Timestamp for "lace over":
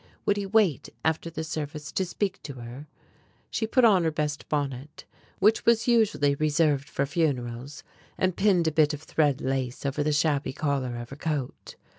9.41-10.01